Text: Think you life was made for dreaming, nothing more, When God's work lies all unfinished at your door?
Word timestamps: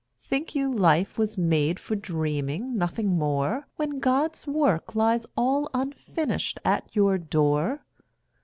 Think 0.23 0.55
you 0.55 0.73
life 0.73 1.19
was 1.19 1.37
made 1.37 1.79
for 1.79 1.95
dreaming, 1.95 2.75
nothing 2.75 3.19
more, 3.19 3.67
When 3.75 3.99
God's 3.99 4.47
work 4.47 4.95
lies 4.95 5.27
all 5.37 5.69
unfinished 5.75 6.57
at 6.65 6.87
your 6.95 7.19
door? 7.19 7.85